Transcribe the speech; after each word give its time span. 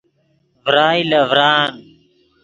ڤرائے 0.65 1.01
لے 1.09 1.19
ڤران 1.31 1.71